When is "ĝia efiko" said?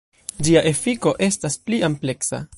0.47-1.13